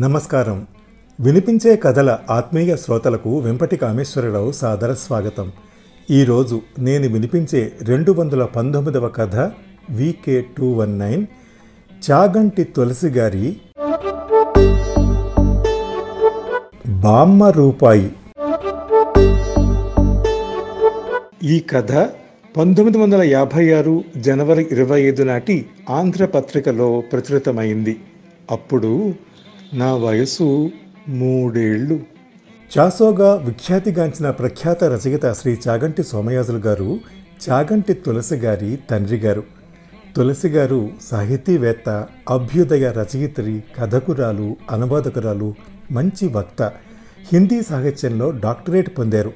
[0.00, 0.66] నమస్కారం.
[1.20, 5.52] వినిపించే కథల ఆత్మీయ శ్రోతలకు వెంపటి కామేశ్వరరావు సాదర స్వాగతం.
[6.10, 9.36] ఈరోజు నేను వినిపించే రెండు వందల పంతొమ్మిదవ కథ
[9.90, 11.26] VK two one nine
[12.10, 13.56] Chaganti Tulasi గారి
[16.86, 18.12] బామ్మ రూపాయి
[21.44, 21.92] ఈ కథ
[22.56, 28.00] పంతొమ్మిది వందల యాభై ఆరు జనవరి ఇరవై ఐదు నాటి ఆంధ్రపత్రికలో ప్రచురితమైంది.
[28.50, 29.14] అప్పుడు
[29.74, 30.70] నా వయసు
[31.08, 32.00] మూడేళ్ళు
[32.78, 37.00] చాసోగా విఖ్యాతిగాంచిన ప్రఖ్యాత రచయిత శ్రీ చాగంటి సోమయాజులు గారు
[37.50, 39.42] చాగంటి తులసి గారి తండ్రి గారు.
[40.16, 45.54] తులసి గారు సాహితీవేత్త అభ్యుదయ రచయిత్రి కథకురాలు అనువాదకురాలు
[45.92, 46.62] మంచి వక్త.
[47.32, 49.32] హిందీ సాహిత్యంలో డాక్టరేట్ పొందారు.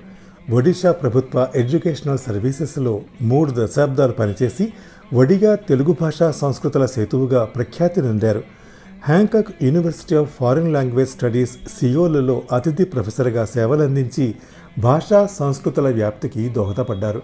[0.51, 4.73] ఒడిషా ప్రభుత్వ ఎడ్యుకేషనల్ సర్వీసెస్లో మూడు దశాబ్దాలు పనిచేసి
[5.15, 8.62] ఒడిగా తెలుగు భాషా సంస్కృతుల సేతువుగా ప్రఖ్యాతి నొందారు.
[9.05, 14.35] Hankuk university of foreign language studies సియోలలో అతిథి ప్రొఫెసర్గా సేవలందించి
[14.79, 17.23] భాషా సంస్కృతుల వ్యాప్తికి దోహదపడ్డారు.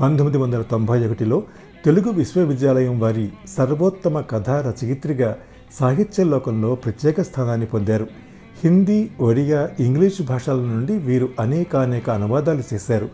[0.00, 1.42] పంతొమ్మిది వందల తొంభై ఒకటిలో
[1.84, 5.36] తెలుగు విశ్వవిద్యాలయం వారి సర్వోత్తమ కథా రచయిత్రిగా
[5.80, 8.06] సాహిత్య లోకంలో ప్రత్యేక స్థానాన్ని పొందారు.
[8.64, 13.08] హిందీ ఒడియా ఇంగ్లీషు భాషల నుండి వీరు అనేకానేక అనువాదాలు చేశారు.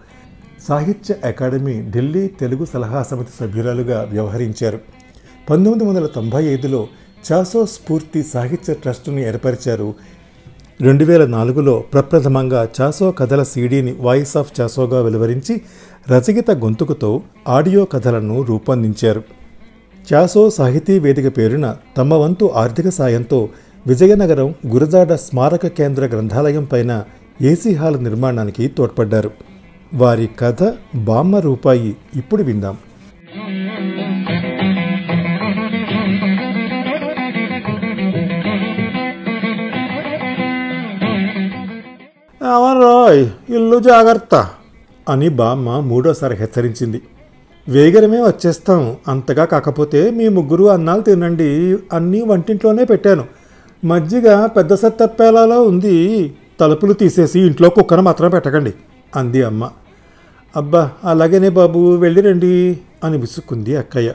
[0.69, 4.81] సాహిత్య అకాడమీ ఢిల్లీ తెలుగు సలహా సమితి సభ్యురాలుగా వ్యవహరించారు.
[5.51, 6.89] పంతొమ్మిది వందల తొంభై ఐదులో
[7.23, 9.95] చాసో స్ఫూర్తి సాహిత్య ట్రస్టును ఏర్పరిచారు.
[10.81, 15.61] రెండు వేల నాలుగులో ప్రప్రథమంగా చాసో కథల సీడీని వాయిస్ ఆఫ్ చాసోగా వెలువరించి
[16.11, 19.23] రచయిత గొంతుకుతో ఆడియో కథలను రూపొందించారు.
[20.15, 23.49] చాసో సాహితీ వేదిక పేరున తమ వంతు ఆర్థిక సాయంతో
[23.87, 27.05] విజయనగరం గురజాడ స్మారక కేంద్ర గ్రంథాలయం పైన
[27.43, 29.31] ఏసీ హాల్ నిర్మాణానికి తోడ్పడ్డారు.
[29.95, 32.77] వారి కథ బామ్మ రూపాయి ఇప్పుడు విందాం.
[42.53, 44.51] రాయ్ ఇల్లు జాగ్రత్త
[45.09, 47.03] అని బామ్మ మూడోసారి హెచ్చరించింది.
[47.69, 53.25] వేగరమే వచ్చేస్తాం అంతగా కాకపోతే మీ ముగ్గురు అన్నాలు తినండి అన్నీ వంటింట్లోనే పెట్టాను.
[53.85, 58.75] మజ్జిగ పెద్ద సత్తప్పేలాలో ఉంది తలుపులు తీసేసి ఇంట్లో కుక్కను మాత్రం పెట్టకండి
[59.17, 59.71] అంది అమ్మ.
[60.57, 64.13] అబ్బా అలాగేనే బాబు వెళ్ళిరండి అని విసుక్కుంది అక్కయ్య.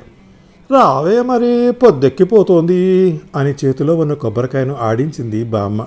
[0.72, 5.86] రావే మరి పొద్దెక్కిపోతోంది అని చేతిలో ఉన్న కొబ్బరికాయను ఆడించింది బామ్మ.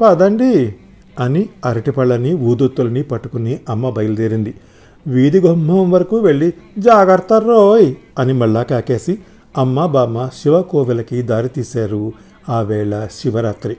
[0.00, 0.74] పదండి
[1.20, 4.54] అని అరటిపళ్ళని ఊదొత్తులని పట్టుకుని అమ్మ బయలుదేరింది.
[5.06, 9.18] వీధి గుమ్మం వరకు వెళ్ళి జాగ్రత్త రోయ్ అని మళ్ళా కాకేసి
[9.58, 12.12] అమ్మ బామ్మ శివ కోవెలకి దారి తీశారు
[12.48, 13.76] ఆ వేళ శివరాత్రి.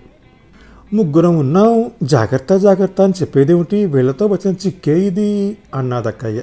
[0.93, 1.91] ముగ్గురం ఉన్నాం.
[2.03, 3.85] జాగ్రత్త జాగ్రత్త అని చెప్పేదేమిటి?
[3.85, 6.41] వీళ్ళతో వచ్చిన చిక్కే ఇది అన్నాదక్కయ్య.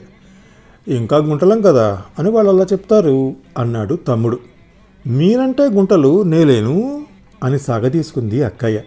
[0.89, 4.39] ఇంకా గుంటలం కదా అని వాళ్ళు అలా చెప్తారు అన్నాడు తమ్ముడు.
[5.07, 7.07] మీరంటే గుంటలు నేలేను
[7.45, 8.81] అని సాగదీసుకుంది అక్కయ్య.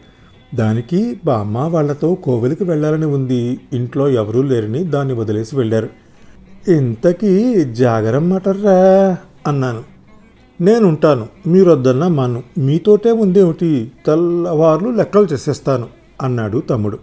[0.56, 3.60] దానికి బామ్మ వాళ్ళతో కోవెలికి వెళ్ళాలని ఉంది.
[3.74, 5.90] ఇంట్లో ఎవరూ లేరని దాన్ని వదిలేసి వెళ్ళారు.
[6.68, 9.84] ఇంతకీ జాగరమ్మటర్రా అన్నాను.
[10.62, 13.92] నేనుంటాను మీరొద్దన్నా మాను మీతోటే ఉందేమిటి?
[14.06, 15.88] తెల్లవార్లు లెక్కలు చేసేస్తాను
[16.22, 17.00] అన్నాడు తమ్ముడు.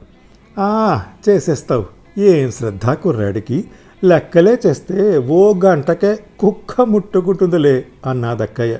[0.59, 1.85] ఆ చేసేస్తావు.
[2.21, 3.65] ఏం శ్రద్ధ కుర్రాడికి?
[4.05, 8.79] లెక్కలే చేస్తే ఓ గంటకే కుక్క ముట్టుకుంటుందిలే అన్నాదక్కయ్య.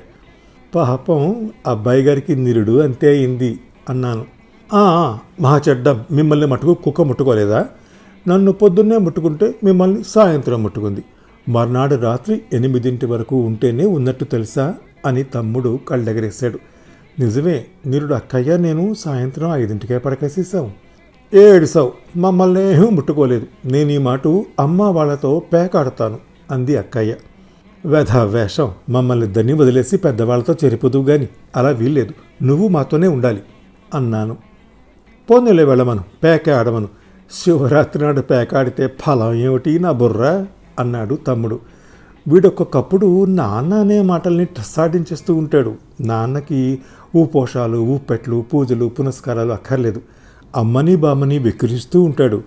[0.75, 3.59] పాపం అబ్బాయి గారికి నిరుడు అంతే అయింది
[3.89, 4.34] అన్నాను.
[4.73, 7.65] మహాచెడ్డం చెడ్డం మిమ్మల్ని మటుకు కుక్క ముట్టుకోలేదా?
[8.27, 11.03] నన్ను పొద్దున్నే ముట్టుకుంటే మిమ్మల్ని సాయంత్రం ముట్టుకుంది.
[11.49, 14.73] మర్నాడు రాత్రి ఎనిమిదింటి వరకు ఉంటేనే ఉన్నట్టు తెలుసా?
[15.05, 16.59] అని తమ్ముడు కళ్ళెగరేశాడు.
[17.19, 20.69] నిజమే నిరుడు అక్కయ్య నేను సాయంత్రం ఐదింటికే పడకేసేసావు
[21.35, 23.45] ఏడిసావు మమ్మల్ని ఏమీ ముట్టుకోలేదు.
[23.65, 24.27] నేను ఈ మాట
[24.59, 26.17] అమ్మ వాళ్ళతో పేకాడతాను
[26.51, 27.15] అంది అక్కయ్య.
[27.85, 32.13] వ్యధ వేషం మమ్మల్ని ఇద్దరిని వదిలేసి పెద్దవాళ్ళతో చెరిపోదు గాని అలా వీల్లేదు.
[32.43, 33.41] నువ్వు మాతోనే ఉండాలి
[33.93, 34.37] అన్నాను.
[35.31, 36.87] పోనీలే వెళ్ళమను పేక ఆడమను.
[37.31, 40.45] శివరాత్రి నాడు పేక ఆడితే ఫలం ఏమిటి నా బుర్ర?
[40.79, 41.59] అన్నాడు తమ్ముడు.
[42.27, 45.75] వీడొక్కొక్కప్పుడు నాన్న అనే మాటల్ని సాటించేస్తూ ఉంటాడు.
[46.01, 46.79] నాన్నకి
[47.15, 50.01] ఊపోషాలు ఊపెట్లు పూజలు పునస్కారాలు అక్కర్లేదు.
[50.55, 52.43] అమ్మని బామ్మని వెక్కిరిస్తూ ఉంటాడు.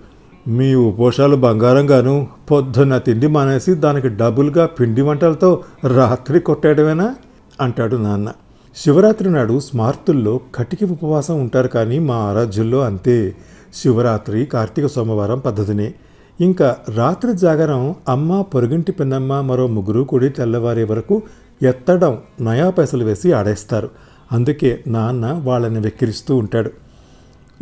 [0.48, 7.14] మీ ఉపోషాలు బంగారంగాను పొద్దున్న తిండి మానేసి దానికి డబుల్గా పిండి వంటలతో రాత్రి కొట్టేయడమేనా?
[7.60, 8.32] అంటాడు నాన్న.
[8.76, 13.34] శివరాత్రి నాడు స్మార్తుల్లో కటికి ఉపవాసం ఉంటారు కానీ మా ఆరాధ్యుల్లో అంతే.
[13.74, 15.94] శివరాత్రి కార్తీక సోమవారం పద్ధతినే.
[16.40, 21.22] ఇంకా రాత్రి జాగరం అమ్మ పొరుగింటి పిన్నమ్మ మరో ముగ్గురు కూడి తెల్లవారే వరకు
[21.62, 23.90] ఎత్తడం నయా పైసలు వేసి ఆడేస్తారు.
[24.32, 26.70] అందుకే నాన్న వాళ్ళని వెక్కిరిస్తూ ఉంటాడు.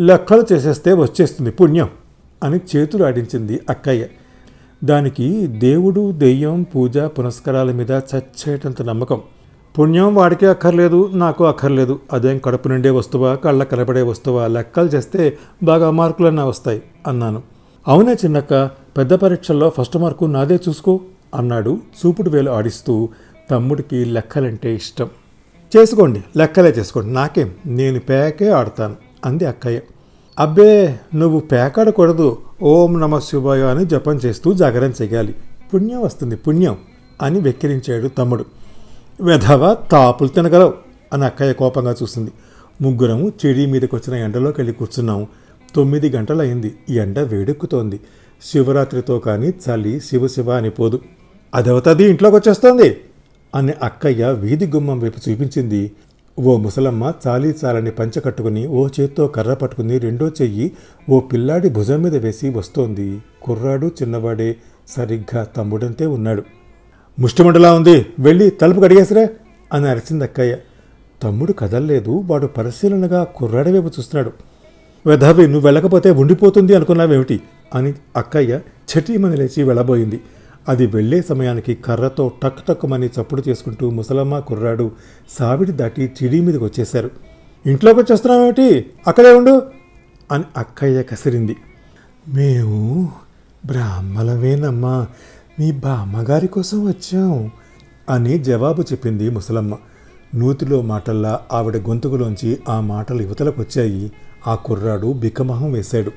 [0.01, 1.89] లెక్కలు చేసేస్తే వచ్చేస్తుంది పుణ్యం
[2.43, 4.07] అని చేతులు ఆడించింది అక్కయ్య.
[4.85, 9.21] దానికి దేవుడు దెయ్యం పూజ పునస్కారాల మీద చచ్చేటంత నమ్మకం.
[9.79, 11.99] పుణ్యం వాడికే అక్కర్లేదు నాకు అక్కర్లేదు.
[12.13, 17.43] అదేం కడుపు నిండే వస్తువా కళ్ళ కనపడే వస్తువా లెక్కలు చేస్తే బాగా మార్కులన్నా వస్తాయి అన్నాను.
[17.89, 21.01] అవునే చిన్నక్క పెద్ద పరీక్షల్లో ఫస్ట్ మార్కు నాదే చూసుకో
[21.35, 23.09] అన్నాడు చూపుడు వేలు ఆడిస్తూ
[23.51, 25.09] తమ్ముడికి లెక్కలంటే ఇష్టం.
[25.77, 29.81] చేసుకోండి లెక్కలే చేసుకోండి నాకేం నేను పేకే ఆడతాను అంది అక్కయ్య.
[30.39, 35.35] అబ్బే నువ్వు పేకాడకూడదు ఓం నమ శివాయ అని జపం చేస్తూ జాగరణ చెయ్యాలి.
[35.75, 36.77] పుణ్యం వస్తుంది పుణ్యం
[37.23, 38.56] అని వెక్కిరించాడు తమ్ముడు.
[39.21, 40.75] వెధవ తాపులు తినగలవు
[41.13, 42.31] అని అక్కయ్య కోపంగా చూసింది.
[42.81, 45.29] ముగ్గురము చెడి మీదకి వచ్చిన ఎండలోకి వెళ్ళి కూర్చున్నాము.
[45.75, 46.75] తొమ్మిది గంటలయింది.
[46.91, 48.01] ఎండ వేడెక్కుతోంది.
[48.43, 51.01] శివరాత్రితో కానీ చలి శివశివ అని పోదు.
[51.55, 52.97] అదవతది ఇంట్లోకి వచ్చేస్తోంది
[53.55, 55.93] అని అక్కయ్య వీధి గుమ్మం వైపు చూపించింది.
[56.41, 60.73] ఓ ముసలమ్మ చాలీ చాలని పంచ కట్టుకుని ఓ చేత్తో కర్ర పట్టుకుని రెండో చెయ్యి
[61.11, 63.21] ఓ పిల్లాడి భుజం మీద వేసి వస్తోంది.
[63.43, 64.57] కుర్రాడు చిన్నవాడే.
[64.89, 66.43] సరిగ్గా తమ్ముడంతే ఉన్నాడు.
[67.19, 68.07] ముష్టిమండలా ఉంది.
[68.19, 69.29] వెళ్ళి తలుపు కడిగేసిరా
[69.73, 70.57] అని అరిచింది అక్కయ్య.
[71.23, 72.11] తమ్ముడు కదల్లేదు.
[72.11, 74.33] వాడు పరిశీలనగా కుర్రాడి వైపు చూస్తున్నాడు.
[75.07, 77.41] వెధవి నువ్వు వెళ్ళకపోతే ఉండిపోతుంది అనుకున్నావేమిటి?
[77.75, 78.61] అని అక్కయ్య
[78.93, 80.21] చటీమని లేచి వెళ్ళబోయింది.
[80.69, 84.91] అది వెళ్ళే సమయానికి కర్రతో టక్ టక్కుమని చప్పుడు చేసుకుంటూ ముసలమ్మ కుర్రాడు
[85.39, 87.11] సావిడి దాటి చిడీ మీదకి వచ్చేశారు.
[87.67, 89.63] ఇంట్లోకి వచ్చేస్తున్నామేమిటి అక్కడే ఉండు
[90.33, 91.57] అని అక్కయ్య కసిరింది.
[92.29, 93.09] మేము
[93.67, 95.07] బ్రాహ్మలమేనమ్మా
[95.61, 97.51] మీ బామ్మగారి కోసం వచ్చాం
[98.11, 99.77] అని జవాబు చెప్పింది ముసలమ్మ.
[100.35, 104.13] నూతిలో మాటల్లా ఆవిడ గొంతుకులోంచి ఆ మాటలు యువతలకు వచ్చాయి
[104.47, 106.11] ఆ కుర్రాడు బిక్కమహం వేశాడు.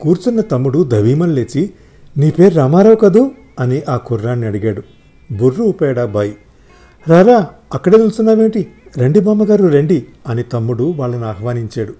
[0.00, 1.70] కూర్చున్న తమ్ముడు దవీమం లేచి
[2.16, 3.30] నీ పేరు రామారావు కదూ?
[3.60, 4.82] అని ఆ కుర్రాన్ని అడిగాడు.
[5.38, 6.32] బుర్రు ఊపాడా బాయ్.
[7.08, 8.68] రారా అక్కడే నిల్చున్నావేంటి?
[8.98, 11.94] రండి బామ్మగారు రండి అని తమ్ముడు వాళ్ళని ఆహ్వానించాడు.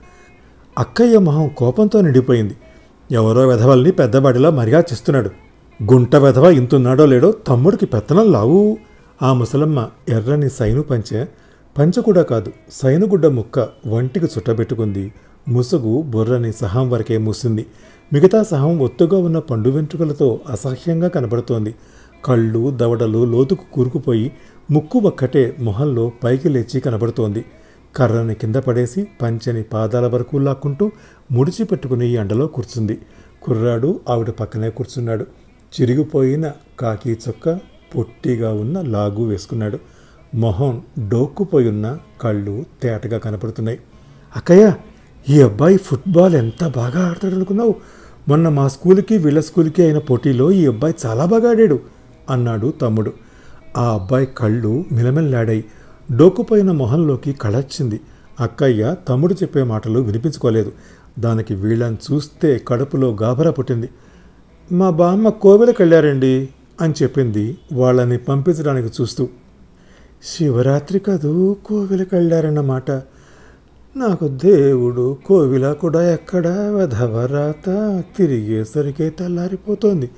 [0.78, 2.56] అక్కయ్య మొహం కోపంతో నిండిపోయింది.
[3.12, 5.30] ఎవరో వెధవల్ని పెద్దబడిలా మరిగా చేస్తున్నాడు.
[5.82, 8.78] గుంట వెధవ ఇంతున్నాడో లేడో తమ్ముడికి పెత్తనం లావు.
[9.22, 11.26] ఆ ముసలమ్మ ఎర్రని సైను పంచె
[11.78, 15.12] పంచె కూడా కాదు సైనుగుడ్డ ముక్క వంటికి చుట్టబెట్టుకుంది.
[15.48, 17.66] ముసుగు బుర్రని సహం వరకే మూసింది.
[18.12, 21.74] మిగతా సహం ఒత్తుగా ఉన్న పండు వెంట్రుకలతో అసహ్యంగా కనబడుతోంది.
[22.24, 24.32] కళ్ళు దవడలు లోతుకు కూరుకుపోయి
[24.70, 27.44] ముక్కు ఒక్కటే మొహంలో పైకి లేచి కనబడుతోంది.
[27.96, 30.90] కర్రని కింద పడేసి పంచని పాదాల వరకు లాక్కుంటూ
[31.32, 32.98] ముడిచి పెట్టుకుని ఎండలో కూర్చుంది.
[33.42, 35.26] కుర్రాడు ఆవిడ పక్కనే కూర్చున్నాడు.
[35.70, 37.58] చిరిగిపోయిన కాకి చొక్క
[37.96, 39.78] పొట్టిగా ఉన్న లాగు వేసుకున్నాడు.
[40.34, 43.78] మొహం డోక్కుపోయి ఉన్న కళ్ళు తేటగా కనపడుతున్నాయి.
[44.36, 44.74] అక్కయ్య
[45.28, 47.74] ఈ అబ్బాయి ఫుట్బాల్ ఎంత బాగా ఆడతాడు అనుకున్నావు?
[48.28, 51.80] మొన్న మా స్కూల్కి వీళ్ళ స్కూల్కి అయిన పోటీలో ఈ అబ్బాయి చాలా బాగా ఆడాడు
[52.30, 53.12] అన్నాడు తమ్ముడు.
[53.76, 55.64] ఆ అబ్బాయి కళ్ళు మిలమిల్లాడాయి.
[56.16, 58.00] డోకుపోయిన మొహంలోకి కళొచ్చింది.
[58.40, 60.72] అక్కయ్య తమ్ముడు చెప్పే మాటలు వినిపించుకోలేదు.
[61.18, 63.88] దానికి వీళ్ళని చూస్తే కడుపులో గాబరా పుట్టింది.
[64.72, 66.48] మా బామ్మ కోవెలకు వెళ్ళారండి
[66.80, 69.28] అని చెప్పింది వాళ్ళని పంపించడానికి చూస్తూ.
[70.24, 72.90] శివరాత్రి కదూ కోవెలకు వెళ్ళారన్నమాట.
[73.96, 77.66] నాకు దేవుడు కోవిల కూడా ఎక్కడ వెధవరాత
[78.18, 80.10] తిరిగేసరికే తెల్లారిపోతుంది.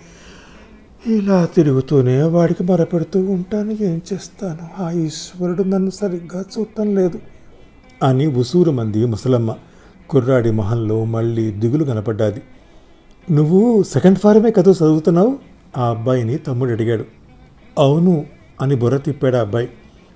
[1.06, 4.82] ఇలా తిరుగుతూనే వాడికి మరపెడుతూ ఉంటాను ఏం చేస్తాను?
[4.82, 7.18] ఆ ఈశ్వరుడు నన్ను సరిగ్గా చూడటం లేదు
[8.02, 9.54] అని ఉసూరు మంది ముసలమ్మ
[10.10, 12.42] కుర్రాడి మొహంలో మళ్ళీ దిగులు కనపడ్డాది.
[13.30, 15.38] నువ్వు సెకండ్ ఫారమే కథ చదువుతున్నావు?
[15.76, 17.04] ఆ అబ్బాయిని తమ్ముడు అడిగాడు.
[17.78, 18.26] అవును
[18.60, 19.68] అని బుర్ర తిప్పాడు ఆ అబ్బాయి.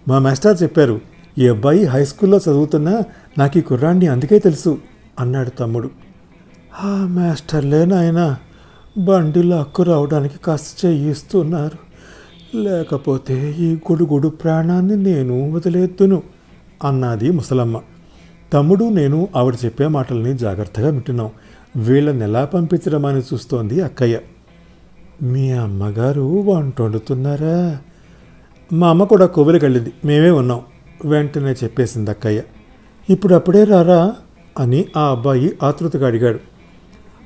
[0.08, 1.00] మా మాస్టర్ చెప్పారు
[1.38, 3.02] ఈ అబ్బాయి హై స్కూల్లో చదువుతున్నా
[3.38, 4.78] నాకు ఈ కుర్రాన్ని అందుకే తెలుసు
[5.20, 5.90] అన్నాడు తమ్ముడు.
[6.82, 8.36] ఆ మాస్టర్లే నాయన
[8.98, 11.86] బండిలో అక్కు రావడానికి కాస్త చేయిస్తున్నారు.
[12.56, 16.22] లేకపోతే ఈ గుడుగుడు ప్రాణాన్ని నేను వదిలేద్దును
[16.84, 17.80] అన్నది ముసలమ్మ.
[18.52, 21.30] తమ్ముడు నేను ఆవిడ చెప్పే మాటల్ని జాగ్రత్తగా వింటున్నాం.
[21.76, 24.18] వీళ్ళని ఎలా పంపించడమని చూస్తోంది అక్కయ్య.
[25.22, 27.78] మీ అమ్మగారు వంట వండుతున్నారా
[28.72, 29.92] మా అమ్మ కూడా కొవ్వలికి వెళ్ళింది.
[30.04, 30.60] మేమే ఉన్నాం.
[31.04, 32.42] వెంటనే చెప్పేసింది అక్కయ్య.
[33.10, 34.12] ఇప్పుడు అప్పుడే రారా
[34.58, 36.38] అని ఆ అబ్బాయి ఆతృతగా అడిగాడు.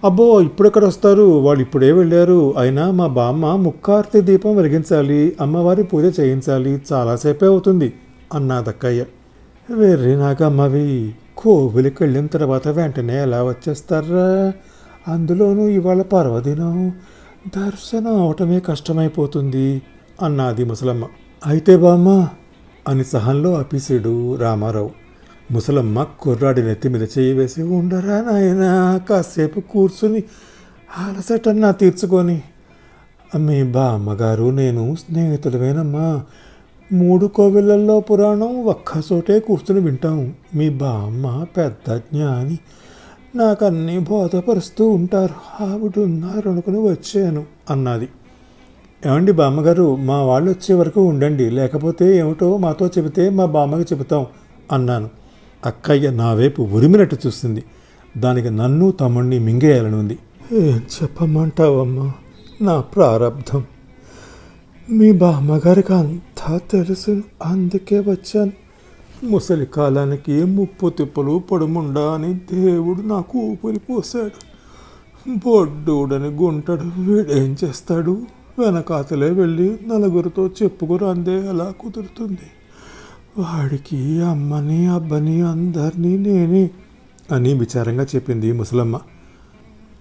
[0.04, 2.54] అబ్బో ఇప్పుడెక్కడ వస్తారు వాళ్ళు ఇప్పుడే వెళ్ళారు.
[2.58, 5.36] అయినా మా బామ్మ ముక్కార్తి దీపం వెలిగించాలి.
[5.40, 6.82] అమ్మవారి పూజ చేయించాలి.
[6.92, 7.92] చాలాసేపే అవుతుంది
[8.34, 9.04] అన్నదక్కయ్య.
[9.74, 11.14] వెర్రి నాగమ్మవి.
[11.40, 14.52] కోవిలికి వెళ్ళిన తర్వాత వెంటనే ఎలా వచ్చేస్తారా?
[15.12, 16.92] అందులోనూ ఇవాళ పర్వదినం.
[17.46, 19.82] దర్శనం అవటమే కష్టమైపోతుంది
[20.22, 21.06] అన్నది ముసలమ్మ.
[21.46, 22.28] అయితే బామ్మ
[22.88, 24.90] అని సహంలో అపిసిడు రామారావు.
[25.50, 30.24] ముసలమ్మ కుర్రాడి నెత్తి మీద చేయి వేసి ఉండరా నాయనా కాసేపు కూర్చుని
[30.98, 32.42] అలసటన్నా తీర్చుకొని.
[33.36, 36.24] మీ బామ్మగారు నేను స్నేహితులమేనమ్మా.
[36.92, 42.58] మూడు కోవిళ్ళల్లో పురాణం ఒక్కచోటే కూర్చుని వింటాం మీ బామ్మ పెద్ద జ్ఞాని.
[43.36, 45.64] నాకు అన్నీ బోధపరుస్తూ ఉంటారు.
[45.64, 48.08] ఆవిడ ఉన్నారనుకుని వచ్చాను అన్నది.
[49.06, 51.50] ఏమండి బామ్మగారు మా వాళ్ళు వచ్చే వరకు ఉండండి.
[51.50, 54.26] లేకపోతే ఏమిటో మాతో చెబితే మా బామ్మకి చెబుతాం
[54.72, 55.10] అన్నాను.
[55.66, 57.64] అక్కయ్య నా వైపు ఉరిమినట్టు చూస్తుంది
[58.16, 60.18] దానికి నన్ను తమ్ముణ్ణి మింగేయాలని ఉంది
[60.52, 62.12] ఏం చెప్పమంటావమ్మా?
[62.62, 63.64] నా ప్రారంధం
[64.92, 67.22] మీ బామ్మగారికి అంతా తెలుసు.
[67.44, 68.52] అందుకే వచ్చాను.
[69.24, 74.30] ముసలి కాలానికి ముప్పు తిప్పలు పడుముండా అని దేవుడు నాకు ఊపిరి పోశాడు.
[75.44, 77.00] బొడ్డూడని గుంటడు.
[77.00, 78.22] వీడేం చేస్తాడు?
[78.58, 82.50] వెనకాతలే వెళ్ళి నలుగురితో చెప్పుకురందే ఎలా కుదురుతుంది.
[83.38, 86.70] వాడికి అమ్మని అబ్బని అందరినీ నేనే
[87.32, 88.98] అని విచారంగా చెప్పింది ముసలమ్మ.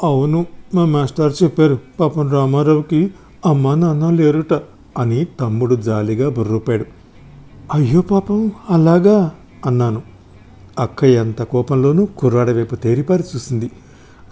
[0.03, 1.79] అవును మా మాస్టర్ చెప్పారు.
[1.99, 3.11] పాపం రామారావుకి
[3.45, 4.61] అమ్మ నాన్న లేరుట.
[4.99, 6.85] అని తమ్ముడు జాలిగా బుర్రుపాడు.
[7.73, 9.31] అయ్యో పాపం అలాగా?
[9.65, 10.01] అన్నాను.
[10.79, 13.71] అక్కయ్య అంత కోపంలోనూ కుర్రాడ వైపు తేరిపారి చూసింది.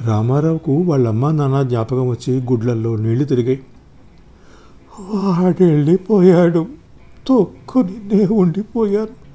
[0.06, 3.60] రామారావుకు వాళ్ళమ్మ నాన్న జ్ఞాపకం వచ్చి గుడ్లల్లో నీళ్ళు తిరిగాయి.
[5.00, 6.68] వాడెళ్ళిపోయాడు.
[7.28, 9.28] తొక్కుని నే ఉండిపోయాను.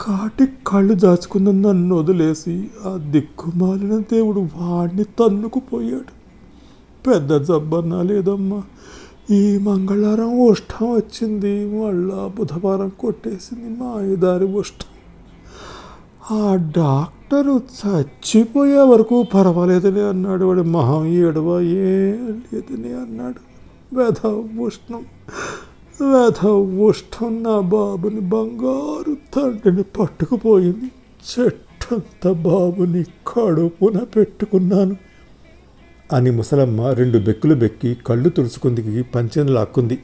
[0.00, 6.16] కాటి కళ్ళు దాచుకున్న నన్ను వదిలేసి ఆ దిక్కుమాలిన దేవుడు వాడిని తన్నుకుపోయాడు.
[7.06, 8.62] పెద్ద జబ్బన్నా లేదమ్మా.
[9.30, 14.86] ఈ మంగళవారం ఉష్టం వచ్చింది మళ్ళా బుధవారం కొట్టేసింది మాయదారి ఉష్టం
[16.36, 20.62] ఆ డాక్టరు చచ్చిపోయే వరకు పర్వాలేదని అన్నాడు వాడి.
[20.62, 23.40] మహం ఏడవ ఏ లేదని అన్నాడు.
[23.96, 24.26] వ్యధ
[24.60, 25.04] ఉష్ణం
[26.00, 26.46] వ్యధ
[26.80, 30.90] ఉష్ణం నా బాబుని బంగారు తండ్రిని పట్టుకుపోయింది.
[31.32, 34.96] చెట్టంత బాబుని కడుపున పెట్టుకున్నాను.
[36.12, 39.98] అని ముసలమ్మ రెండు బెక్కులు బెక్కి కళ్ళు తుడుచుకుందికి పంచెను లాక్కుంది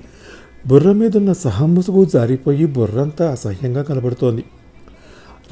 [0.66, 4.44] బుర్ర మీదున్న సహముసుగు జారిపోయి బుర్రంతా అసహ్యంగా కనబడుతోంది.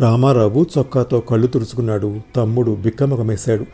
[0.01, 2.21] రామారావు చొక్కాతో కళ్ళు తుడుచుకున్నాడు.
[2.37, 3.65] తమ్ముడు బిక్కమకమేశాడు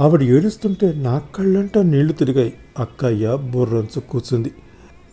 [0.00, 2.52] ఆవిడ ఏడుస్తుంటే నా కళ్ళంట నీళ్ళు తిరిగాయి.
[2.78, 4.50] అక్కయ్య బుర్రంచు కూర్చుంది.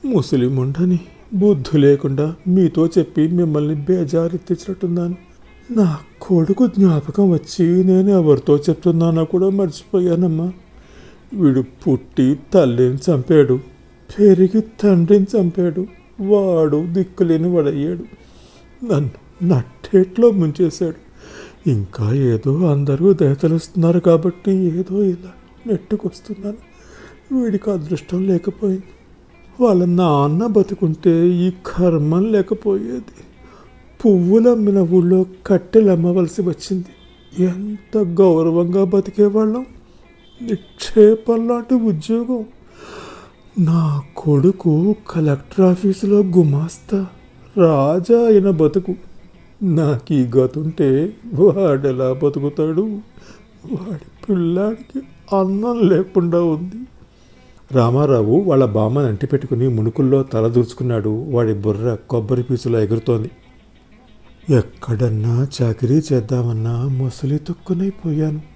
[0.06, 1.00] ముసలి ముండని
[1.34, 5.16] బుద్ధి లేకుండా మీతో చెప్పి మిమ్మల్ని బేజారెత్తించినట్టున్నాను
[5.72, 10.52] నా కొడుకు జ్ఞాపకం వచ్చి నేను ఎవరితో చెప్తున్నానో కూడా మర్చిపోయానమ్మా.
[11.34, 13.60] వీడు పుట్టి తల్లిని చంపాడు
[14.20, 15.86] పెరిగి తండ్రిని చంపాడు
[16.22, 18.04] వాడు దిక్కులేని వాడయ్యాడు.
[18.86, 21.14] నన్ను నట్టేట్లో ముంచేశాడు.
[21.70, 25.32] ఇంకా ఏదో అందరూ దయతలుస్తున్నారు కాబట్టి ఏదో ఇలా
[25.68, 26.58] నెట్టుకొస్తున్నాను.
[27.40, 28.84] వీడికి అదృష్టం లేకపోయింది.
[29.62, 33.24] వాళ్ళ నాన్న బతుకుంటే ఈ కర్మం లేకపోయేది.
[34.06, 36.86] పువ్వులు అమ్మిన ఊళ్ళో కట్టెలు అమ్మవలసి వచ్చింది.
[37.44, 39.66] ఎంత గౌరవంగా బతికేవాళ్ళం.
[40.50, 42.46] నిక్షేపంలాంటి ఉద్యోగం.
[43.60, 47.06] నా కొడుకు కలెక్టర్ ఆఫీసులో గుమాస్తా
[47.58, 48.96] రాజా అయిన బతుకు.
[49.64, 52.82] నాకు ఈ గతుంటే వాడెలా బతుకుతాడు?
[53.72, 55.00] వాడి పిల్లాడికి
[55.40, 56.76] అన్నం లేకుండా ఉంది.
[57.72, 61.10] రామారావు వాళ్ళ బామ్మని అంటి పెట్టుకుని మునుకుల్లో తల దూర్చుకున్నాడు.
[61.10, 63.32] వాడి బుర్ర కొబ్బరి పీచులో ఎగురుతోంది.
[64.50, 68.53] ఎక్కడన్నా చాకరీ చేద్దామన్నా ముసలి తొక్కునైపోయాను.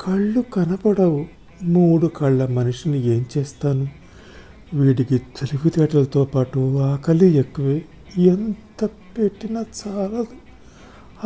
[0.00, 1.26] కళ్ళు కనపడవు.
[1.62, 3.88] మూడు కళ్ళ మనిషిని ఏం చేస్తాను?
[4.74, 7.82] వీడికి తెలివితేటలతో పాటు ఆకలి ఎక్కువే.
[8.18, 10.26] ఎంత పెట్టినా చాలదు.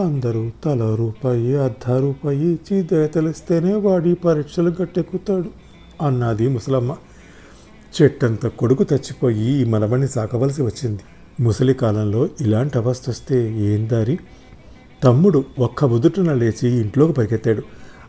[0.02, 5.50] అందరూ తల రూపాయి అర్ధ రూపాయి ఇచ్చి దయతలిస్తేనే వాడి పరీక్షలు గట్టెక్కుతాడు
[6.06, 6.96] అన్నది ముసలమ్మ.
[8.02, 11.00] చెట్టంత కొడుకు చచ్చిపోయి ఈ మనవణ్ణి సాకవలసి వచ్చింది.
[11.42, 14.18] ముసలి కాలంలో ఇలాంటి అవస్థ వస్తే ఏం దారి?
[15.04, 17.62] తమ్ముడు ఒక్క బుదుటన లేచి ఇంట్లోకి పరిగెత్తాడు.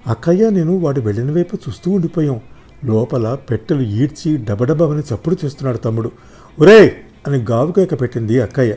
[0.08, 2.40] అక్కయ్య నేను వాడు వెళ్ళిన వైపు చూస్తూ ఉండిపోయాం.
[2.86, 6.12] లోపల పెట్టెలు ఈడ్చి డబడబమని చప్పుడు చేస్తున్నాడు తమ్ముడు.
[6.60, 6.98] ఒరే
[7.28, 8.76] అని గావు కేక పెట్టింది అక్కయ్య.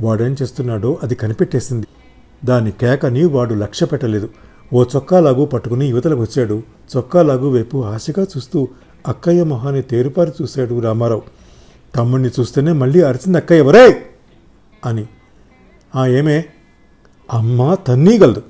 [0.00, 1.86] వాడేం చేస్తున్నాడో అది కనిపెట్టేసింది.
[2.44, 4.30] దాని కేకని వాడు లక్ష్య పెట్టలేదు.
[4.72, 6.62] ఓ చొక్కాలాగు పట్టుకుని యువతలకు వచ్చాడు.
[6.96, 8.68] చొక్కాలాగు వైపు ఆశగా చూస్తూ
[9.08, 11.22] అక్కయ్య మొహాన్ని తేరుపారి చూశాడు రామారావు.
[11.94, 14.02] తమ్ముడిని చూస్తేనే మళ్ళీ అరిచింది అక్కయ్య ఒరే
[14.84, 15.06] అని.
[15.96, 16.44] ఆ ఏమే?
[17.32, 18.42] అమ్మ తన్నీగలదు.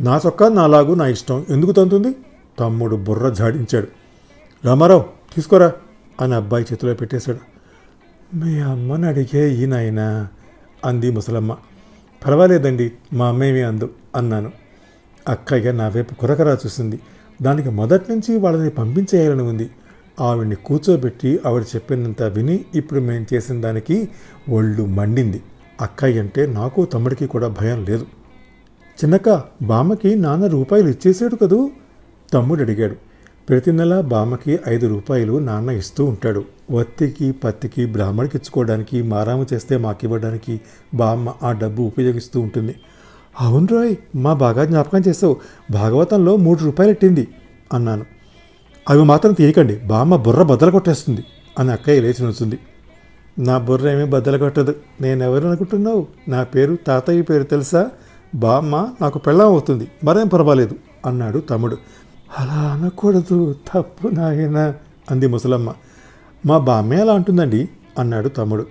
[0.00, 1.46] నా చొక్కా నాలాగు నా ఇష్టం.
[1.48, 2.14] ఎందుకు తంతుంది?
[2.58, 3.88] తమ్ముడు బుర్ర జాడించాడు.
[4.64, 5.72] రామారావు తీసుకోరా
[6.20, 7.38] అని అబ్బాయి చేతిలో పెట్టేశాడు.
[8.36, 10.28] మీ అమ్మని అడిగే ఈ నాయనా
[10.84, 11.56] అంది ముసలమ్మ.
[12.26, 14.52] పర్వాలేదండి మా అమ్మేమి అందు అన్నాను.
[15.28, 17.00] అక్కయ్య నా వైపు కురకరా చూసింది.
[17.42, 19.70] దానికి మొదటి నుంచి వాళ్ళని పంపించేయాలని ఉంది.
[20.20, 24.08] ఆవిడ్ని కూర్చోబెట్టి ఆవిడ చెప్పినంత విని ఇప్పుడు మేము చేసిన దానికి
[24.50, 25.42] ఒళ్ళు మండింది.
[25.80, 28.06] అక్కయ్య అంటే నాకు తమ్ముడికి కూడా భయం లేదు.
[29.04, 31.70] చిన్నక్క బామ్మకి నాన్న రూపాయలు ఇచ్చేసాడు కదూ?
[32.34, 32.94] తమ్ముడు అడిగాడు.
[33.48, 36.44] ప్రతి నెల బామ్మకి ఐదు రూపాయలు నాన్న ఇస్తూ ఉంటాడు.
[36.70, 40.60] వత్తికి పత్తికి బ్రాహ్మడికి ఇచ్చుకోవడానికి మారాము చేస్తే మాకివ్వడానికి
[40.94, 42.74] బామ్మ ఆ డబ్బు ఉపయోగిస్తూ ఉంటుంది.
[43.40, 45.36] అవును రోయ్ మా బాగా జ్ఞాపకం చేసావు
[45.70, 47.28] భాగవతంలో మూడు రూపాయలు ఎట్టింది
[47.72, 48.04] అన్నాను.
[48.90, 51.24] అవి మాత్రం తీయకండి బామ్మ బుర్ర బద్దలు కొట్టేస్తుంది
[51.58, 52.58] అని అక్కయ్య లేచి నుంచుంది.
[53.38, 54.74] నా బుర్ర ఏమీ బద్దలు కొట్టదు.
[55.00, 57.90] నేనెవరు అనుకుంటున్నావు నా పేరు తాతయ్య పేరు తెలుసా?
[58.34, 59.88] బామ్మ నాకు పెళ్ళం అవుతుంది.
[60.04, 61.76] మరేం పర్వాలేదు అన్నాడు తమ్ముడు.
[62.38, 64.74] అలా అనకూడదు తప్పు నాయన
[65.10, 65.72] అంది ముసలమ్మ.
[66.46, 67.68] మా బామ్మే అలా అంటుందండి
[67.98, 68.66] అన్నాడు తమ్ముడు.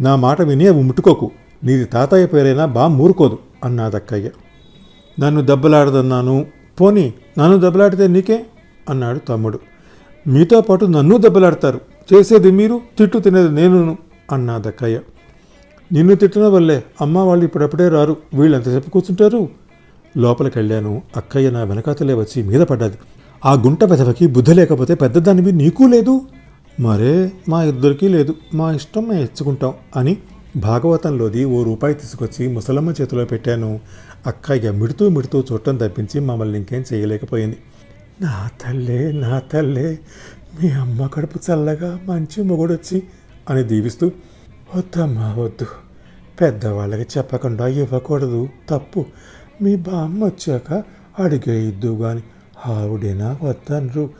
[0.00, 1.30] నా మాట విని అవి ముట్టుకోకు.
[1.64, 4.30] నీది తాతయ్య పేరైనా బామ్మ ఊరుకోదు అన్నాదక్కయ్య
[5.20, 6.46] నన్ను దెబ్బలాడదన్నాను.
[6.80, 8.46] పోనీ నన్ను దెబ్బలాడితే నీకే
[8.90, 9.60] అన్నాడు తమ్ముడు.
[10.26, 11.80] మీతో పాటు నన్ను దెబ్బలాడతారు.
[12.14, 13.98] చేసేది మీరు తిట్టు తినేది నేనును
[14.32, 15.00] అన్నాదక్కయ్య
[15.92, 18.16] నిన్ను తిట్టిన వల్లే అమ్మ వాళ్ళు ఇప్పుడప్పుడే రారు.
[18.34, 19.48] వీళ్ళు ఎంతసేపు కూర్చుంటారు.
[20.16, 22.96] లోపలికి వెళ్ళాను అక్కయ్య నా వెనకాతలే వచ్చి మీద పడ్డది.
[23.44, 26.20] ఆ గుంట పెదవకి బుద్ధి లేకపోతే పెద్దదానివి నీకు లేదు.
[26.80, 28.34] మరే మా ఇద్దరికీ లేదు.
[28.54, 30.16] మా ఇష్టం మేము ఇచ్చుకుంటాం అని
[30.56, 33.80] భాగవతంలోది ఓ రూపాయి తీసుకొచ్చి ముసలమ్మ చేతిలో పెట్టాను.
[34.26, 37.58] అక్కయ్య మిడుతూ మిడుతూ చూడటం తప్పించి మమ్మల్ని ఇంకేం చేయలేకపోయింది.
[38.20, 39.98] నా తల్లే నా తల్లే
[40.62, 43.02] మీ అమ్మ కడుపు చల్లగా మంచి మొగుడొచ్చి
[43.50, 44.10] అని దీవిస్తూ
[44.76, 45.66] వద్దమ్మా వద్దు.
[46.40, 48.48] పెద్దవాళ్ళకి చెప్పకుండా ఇవ్వకూడదు.
[48.68, 49.04] తప్పు.
[49.62, 50.82] మీ బామ్మ వచ్చాక
[51.18, 52.24] అడిగేయద్దు కానీ
[52.66, 54.10] ఆవిడేనా వద్దనరు.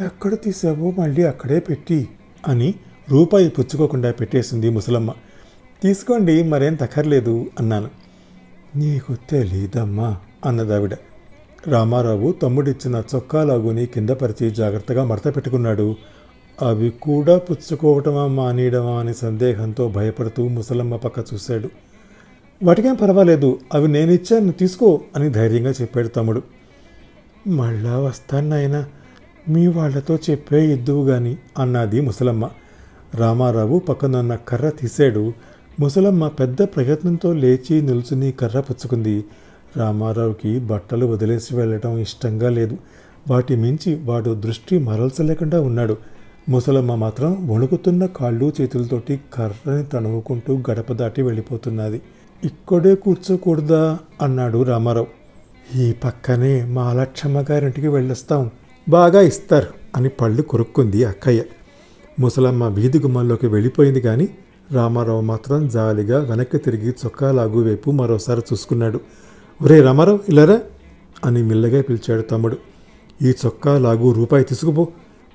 [0.00, 2.08] ఎక్కడ తీసావో మళ్ళీ అక్కడే పెట్టి
[2.48, 2.74] అని
[3.10, 5.14] రూపాయి పుచ్చుకోకుండా పెట్టేసింది ముసలమ్మ.
[5.82, 7.90] తీసుకోండి మరేం తక్కర్లేదు అన్నాను.
[8.76, 10.96] నీకు తెలీదమ్మా అన్నదావిడ.
[11.66, 15.96] రామారావు తమ్ముడిచ్చిన చొక్కా లాగుని కింద పరిచి జాగ్రత్తగా మడత పెట్టుకున్నాడు.
[16.62, 21.68] అవి కూడా పుచ్చుకోవటమా మానేయడమా అని సందేహంతో భయపడుతూ ముసలమ్మ పక్క చూశాడు.
[22.62, 26.42] వాటికేం పర్వాలేదు అవి నేనిచ్చాను తీసుకో అని ధైర్యంగా చెప్పాడు తమ్ముడు.
[27.46, 28.84] మళ్ళా వస్తాను నాయన
[29.48, 32.50] మీ వాళ్ళతో చెప్పే ఇద్దువు గాని అన్నది ముసలమ్మ.
[33.14, 35.32] రామారావు పక్కనున్న కర్ర తీశాడు.
[35.80, 39.24] ముసలమ్మ పెద్ద ప్రయత్నంతో లేచి నిల్చుని కర్ర పుచ్చుకుంది.
[39.76, 42.78] రామారావుకి బట్టలు వదిలేసి వెళ్ళటం ఇష్టంగా లేదు.
[43.28, 45.96] వాటి మించి వాడు దృష్టి మరల్చలేకుండా ఉన్నాడు.
[46.48, 52.02] ముసలమ్మ మాత్రం వణుకుతున్న కాళ్ళు చేతులతోటి కర్రని తణువుకుంటూ గడప దాటి వెళ్ళిపోతున్నది.
[52.44, 53.98] ఇక్కడే కూర్చోకూడదా?
[54.22, 55.06] అన్నాడు రామారావు.
[55.78, 58.50] ఈ పక్కనే మా లక్షమ్మ గారింటికి వెళ్ళొస్తాం.
[58.88, 61.44] బాగా ఇస్తారు అని పళ్ళు కొరుక్కుంది అక్కయ్య.
[62.20, 64.28] ముసలమ్మ వీధి గుమ్మంలోకి వెళ్ళిపోయింది కానీ
[64.72, 69.00] రామారావు మాత్రం జాలిగా వెనక్కి తిరిగి చొక్కా లాగు వైపు మరోసారి చూసుకున్నాడు.
[69.62, 70.60] ఒరే రామారావు ఇలారా?
[71.24, 72.56] అని మిల్లగా పిలిచాడు తమ్ముడు.
[73.22, 74.88] ఈ చొక్కా లాగు రూపాయి తీసుకుపో.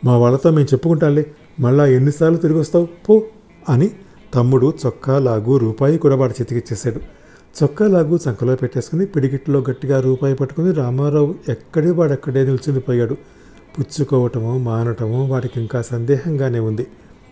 [0.05, 1.25] మా వాళ్ళతో మేము చెప్పుకుంటాంలే.
[1.59, 3.23] మళ్ళా ఎన్నిసార్లు తిరిగి వస్తావు పో
[3.69, 3.91] అని
[4.33, 6.99] తమ్ముడు చొక్కా లాగు రూపాయి కూడా వాడి చేతికిచ్చేశాడు
[7.63, 13.13] చొక్కా లాగు చంకలో పెట్టేసుకుని పిడికిట్లో గట్టిగా రూపాయి పట్టుకుని రామారావు ఎక్కడే వాడక్కడే నిల్చుండిపోయాడు
[13.79, 16.87] పుచ్చుకోవటమో మానటమో వాడికి ఇంకా సందేహంగానే ఉంది.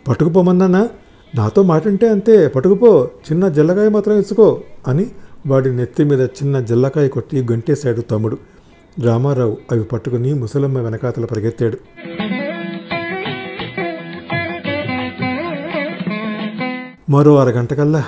[0.07, 0.89] పట్టుకుపోమన్నానా?
[1.35, 2.47] నాతో మాటంటే అంతే.
[2.47, 3.09] పట్టుకుపో.
[3.31, 5.05] చిన్న జల్లకాయ మాత్రం ఇచ్చుకో అని
[5.47, 8.37] వాడి నెత్తి మీద చిన్న జల్లకాయ కొట్టి గంటేశాడు తమ్ముడు.
[9.03, 11.77] రామారావు అవి పట్టుకుని ముసలమ్మ వెనకాతల పరిగెత్తాడు.
[17.11, 18.03] మరో అరగంట కల్లా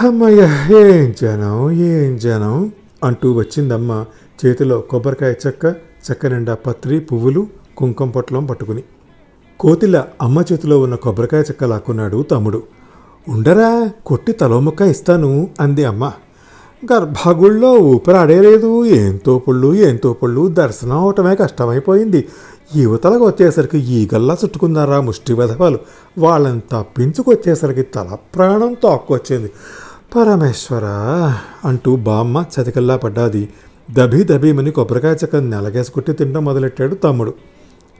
[0.00, 0.42] అమ్మయ్య
[0.78, 2.72] ఏం జనం ఏం జనం?
[3.04, 4.04] అంటూ వచ్చిందమ్మ
[4.46, 5.64] చేతిలో కొబ్బరికాయ చెక్క
[6.10, 8.82] చెక్క నిండా పత్రి పువ్వులు కుంకుమ పొట్లం పట్టుకుని.
[9.60, 12.62] కోతిల అమ్మ చేతిలో ఉన్న కొబ్బరికాయ చెక్క లాక్కున్నాడు తమ్ముడు.
[13.28, 16.12] ఉండరా కొట్టి తలోముక్క ఇస్తాను అంది అమ్మ.
[16.92, 22.28] గర్భగుళ్ళో ఊపిరాడేలేదు ఏం తోపుళ్ళు ఏం తోపుళ్ళు దర్శనం అవటమే కష్టమైపోయింది.
[22.70, 25.78] యువతలకు వచ్చేసరికి ఈగల్లా చుట్టుకున్నారా ముష్టి వెధవాలు?
[26.18, 29.52] వాళ్ళని తప్పించుకొచ్చేసరికి తల ప్రాణం తోక్కొచ్చింది.
[30.16, 30.84] పరమేశ్వర!
[31.64, 33.48] అంటూ బామ్మ చతికల్లా పడ్డాది.
[33.90, 37.34] దబీ దబీమని కొబ్బరికాయ చెక్క నెలగేసుకొట్టి తినడం మొదలెట్టాడు తమ్ముడు.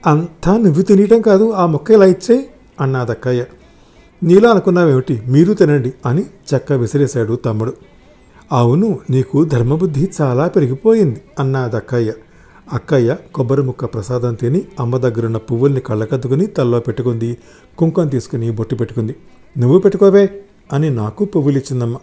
[0.05, 2.49] అంతా నువ్వు తినటం కాదు ఆ మొక్క ఇలా ఇచ్చేయి
[2.81, 3.43] అన్నాదక్కయ్య.
[4.23, 5.21] నీలా అనుకున్నావేమిటి?
[5.27, 7.73] మీరు తినండి అని చెక్క విసిరేశాడు తమ్ముడు.
[8.51, 12.11] అవును నీకు ధర్మబుద్ధి చాలా పెరిగిపోయింది అన్నాదక్కయ్య.
[12.73, 17.37] అక్కయ్య కొబ్బరి ముక్క ప్రసాదం తిని అమ్మ దగ్గరున్న పువ్వుల్ని కళ్ళకద్దుకుని తల్లో పెట్టుకుంది.
[17.77, 19.15] కుంకుమ తీసుకుని బొట్టు పెట్టుకుంది.
[19.57, 20.29] నువ్వు పెట్టుకోవే
[20.73, 21.97] అని నాకు పువ్వులిచ్చిందమ్మ.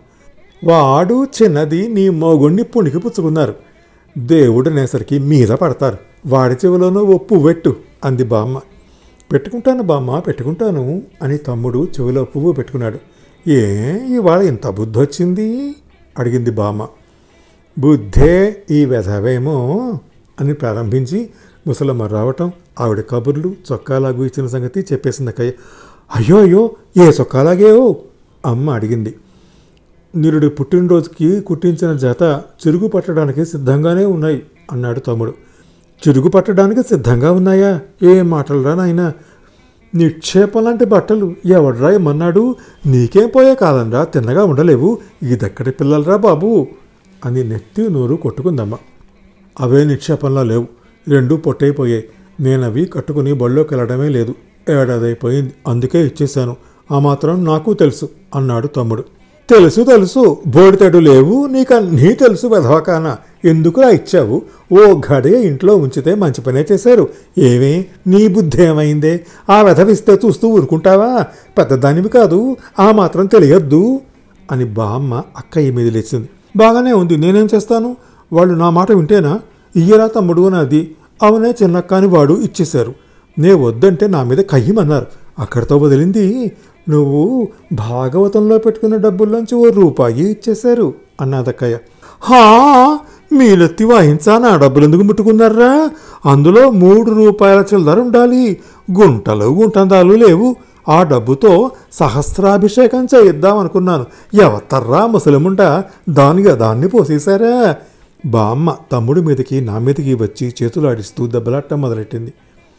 [0.64, 3.54] వాడు చిన్నది నీ మోగుణ్ణి పుణికి పుచ్చుకున్నారు.
[4.18, 5.98] దేవుడు అనేసరికి మీద పడతారు.
[6.26, 8.60] వాడి చెవిలోనూ ఓ పువ్వెట్టు అంది బామ్మ.
[9.32, 12.98] పెట్టుకుంటాను బామ్మ పెట్టుకుంటాను అని తమ్ముడు చెవిలో పువ్వు పెట్టుకున్నాడు.
[13.50, 15.74] ఏ ఇవాళ ఇంత బుద్ధి వచ్చింది
[16.18, 16.86] అడిగింది బామ్మ.
[17.78, 19.92] బుద్ధే ఈ వెధవేమో
[20.40, 21.30] అని ప్రారంభించి
[21.66, 25.50] ముసలమ్మ రావటం ఆవిడ కబుర్లు చొక్కాలాగు ఇచ్చిన సంగతి చెప్పేసింది అక్కయ్య
[26.16, 27.96] అయ్యో అయ్యో ఏ చొక్కాలాగేవో
[28.46, 29.14] అమ్మ అడిగింది.
[30.16, 34.42] నిరుడి పుట్టినరోజుకి కుట్టించిన జత చిరుగు పట్టడానికి సిద్ధంగానే ఉన్నాయి
[34.72, 35.34] అన్నాడు తమ్ముడు.
[36.08, 37.80] చిరుగు పట్టడానికి సిద్ధంగా ఉన్నాయా?
[38.02, 39.12] ఏ మాటలురా నాయనా?
[39.94, 42.56] నిక్షేపం లాంటి బట్టలు ఎవడ్రా ఏమన్నాడు?
[42.86, 44.04] నీకేం పోయే కాలంరా?
[44.04, 44.98] తిన్నగా ఉండలేవు.
[45.22, 46.66] ఇదెక్కడి పిల్లలరా బాబు?
[47.24, 48.76] అని నెత్తి నోరు కొట్టుకుందమ్మ.
[49.60, 50.66] అవే నిక్షేపంలో లేవు.
[51.08, 52.04] రెండూ పొట్టయిపోయాయి
[52.40, 54.34] నేనవి కట్టుకుని బళ్ళోకి వెళ్ళడమే లేదు.
[54.70, 55.52] ఏడాదైపోయింది.
[55.68, 56.56] అందుకే ఇచ్చేశాను.
[56.92, 59.04] ఆ మాత్రం నాకు తెలుసు అన్నాడు తమ్ముడు.
[59.50, 60.38] తెలుసు తెలుసు.
[60.46, 61.46] బోడితడు లేవు.
[61.46, 63.16] నీకన్నీ తెలుసు వెధవకాన.
[63.44, 64.42] ఎందుకులా ఇచ్చావు?
[64.72, 67.08] ఓ గడియ ఇంట్లో ఉంచితే మంచి పనే చేశారు.
[67.38, 67.84] ఏమే?
[68.06, 69.20] నీ బుద్ధి ఏమైందే?
[69.50, 71.24] ఆ వెధవిస్తే చూస్తూ ఊరుకుంటావా?
[71.58, 72.56] పెద్దదానివి కాదు.
[72.78, 74.00] ఆ మాత్రం తెలియద్దు
[74.50, 76.28] అని బామ్మ అక్కయ్య మీద లేచింది.
[76.56, 77.16] బాగానే ఉంది.
[77.16, 77.96] నేనేం చేస్తాను?
[78.32, 79.40] వాళ్ళు నా మాట వింటేనా?
[79.76, 82.94] ఇయ్యరా తమ్ముడు నాది అవునే చిన్నక్క అని వాడు ఇచ్చేశారు.
[83.38, 85.06] నే వద్దంటే నా మీద కయ్యమన్నారు.
[85.38, 86.52] అక్కడితో వదిలింది.
[86.88, 91.78] నువ్వు భాగవతంలో పెట్టుకున్న డబ్బుల్లోంచి ఓ రూపాయి ఇచ్చేశారు అన్నదక్కయ్య.
[92.20, 92.98] హా!
[93.32, 94.38] మీలెత్తి వాయించా?
[94.38, 95.90] నా డబ్బులు ఎందుకు ముట్టుకున్నారా?
[96.26, 98.60] అందులో మూడు రూపాయల చిల్లర ఉండాలి.
[98.98, 100.56] గుంటలు గుంటందాలు లేవు.
[100.88, 107.76] ఆ డబ్బుతో సహస్రాభిషేకం చేయిద్దాం అనుకున్నాను ఎవతర్రా ముసలిముంట దానిగా దాన్ని పోసేశారా?
[108.26, 112.32] బామ్మ తమ్ముడి మీదకి నా మీదకి వచ్చి చేతులాడిస్తూ దెబ్బలాట్ట దెబ్బలాట్టం మొదలెట్టింది.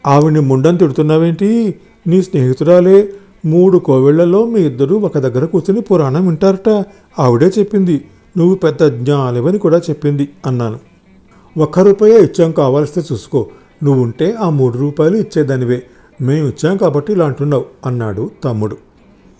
[0.07, 1.75] ఆవిడ్ని ముండని తిడుతున్నావేంటి?
[2.07, 3.13] నీ స్నేహితురాలే
[3.45, 6.85] మూడు కోవిళ్ళలో మీ ఇద్దరు ఒక దగ్గర కూర్చుని పురాణం వింటారట.
[7.19, 8.05] ఆవిడే చెప్పింది
[8.37, 10.79] నువ్వు పెద్ద జ్ఞానివని కూడా చెప్పింది అన్నాను.
[11.57, 13.47] ఒక్క రూపాయే ఇచ్చాం కావాల్స్తే చూసుకో.
[13.83, 15.83] నువ్వుంటే ఆ మూడు రూపాయలు ఇచ్చేదానివే.
[16.21, 18.77] మేము ఇచ్చాం కాబట్టి ఇలా అంటున్నావు అన్నాడు తమ్ముడు.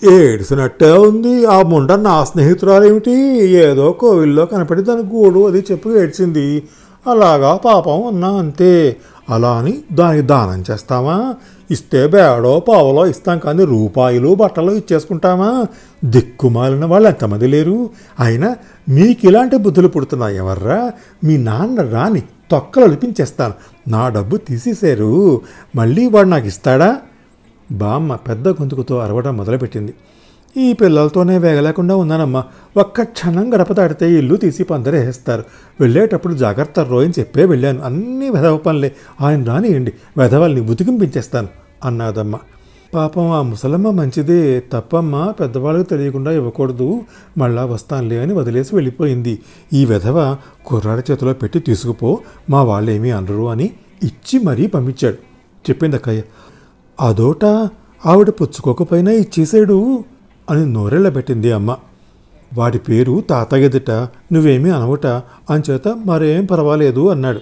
[0.04, 1.46] ఏడిసినట్టే ఉంది.
[1.46, 3.12] ఆ ముండ నా స్నేహితురాలేమిటి?
[3.46, 6.63] ఏదో కోవిల్లో కనపడి దాని గూడు అది చెప్పు ఏడ్చింది.
[7.12, 8.98] అలాగా పాపం ఉన్నా అంతే.
[9.30, 11.36] అలా అని దానికి దానం చేస్తామా?
[11.72, 15.66] ఇస్తే బేడో పావలో ఇస్తాం కానీ రూపాయలు బట్టలు ఇచ్చేసుకుంటామా?
[16.06, 17.89] దిక్కుమాలిన వాళ్ళు ఎంతమంది లేరు?
[18.20, 18.56] అయినా
[18.89, 20.92] మీకు ఇలాంటి బుద్ధులు పుడుతున్నాయి ఎవర్రా?
[21.24, 23.54] మీ నాన్న రాని తొక్కలు అలిపించేస్తాను.
[23.88, 25.42] నా డబ్బు తీసేశారు.
[25.76, 26.98] మళ్ళీ వాడు నాకు ఇస్తాడా?
[27.74, 29.94] బామ్మ పెద్ద గొంతుకుతో అరవడం మొదలుపెట్టింది.
[30.58, 32.44] ఈ పిల్లలతోనే వేగలేకుండా ఉన్నానమ్మా.
[32.78, 35.44] ఒక్క క్షణం గడప దాటితే ఇల్లు తీసి పందరేస్తారు
[35.82, 37.82] వెళ్ళేటప్పుడు జాగ్రత్త రోయని చెప్పే వెళ్ళాను.
[37.82, 38.96] అన్నీ వెధవ పనులే.
[39.22, 39.94] ఆయన రానియండి.
[40.18, 41.48] వెధవల్ని ఉతికింపించేస్తాను
[41.84, 42.40] అన్నాదమ్మ.
[42.94, 45.34] పాపం ఆ ముసలమ్మ మంచిదే తప్పమ్మ.
[45.40, 47.02] పెద్దవాళ్ళకి తెలియకుండా ఇవ్వకూడదు.
[47.38, 49.40] మళ్ళా వస్తానులే అని వదిలేసి వెళ్ళిపోయింది.
[49.74, 52.20] ఈ వెధవ కుర్రాడి చేతిలో పెట్టి తీసుకుపో.
[52.50, 53.70] మా వాళ్ళేమీ అనరు అని
[54.04, 55.16] ఇచ్చి మరీ పంపించాడు.
[55.64, 56.22] చెప్పింది అక్కయ్య
[57.02, 57.46] అదోట
[58.06, 60.04] ఆవిడ పుచ్చుకోకపోయినా ఇచ్చేసాడు
[60.50, 61.78] అని నోరెళ్ళబెట్టింది అమ్మ.
[62.54, 63.92] వాడి పేరు తాతయ్యదిట
[64.32, 65.08] నువ్వేమీ అనవట
[65.50, 67.40] అంచేత మరేం పర్వాలేదు అన్నాడు.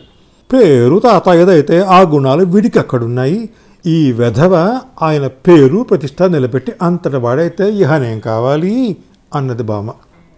[0.54, 3.50] పేరు తాతయ్యదైతే ఆ గుణాలు వీడికి అక్కడున్నాయి
[3.86, 8.98] ఈ వెధవ ఆయన పేరు ప్రతిష్ట నిలబెట్టి అంతటి వాడైతే ఇహనేం కావాలి
[9.36, 9.92] అన్నది బామ్మ.